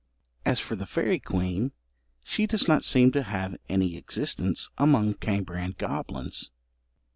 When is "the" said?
0.75-0.87